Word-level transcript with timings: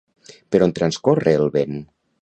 Per 0.55 0.61
on 0.67 0.73
transcorre 0.79 1.37
el 1.43 1.49
vent? 1.59 1.81